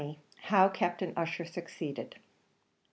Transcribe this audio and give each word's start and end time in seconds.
HOW 0.45 0.67
CAPTAIN 0.67 1.13
USSHER 1.15 1.45
SUCCEEDED. 1.45 2.15